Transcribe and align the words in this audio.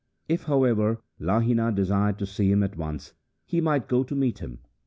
If, 0.27 0.45
however, 0.45 1.03
Lahina 1.19 1.71
desired 1.75 2.17
to 2.17 2.25
see 2.25 2.51
him 2.51 2.63
at 2.63 2.75
once, 2.75 3.13
he 3.45 3.61
might 3.61 3.87
go 3.87 4.01
to 4.03 4.15
meet 4.15 4.39
him. 4.39 4.57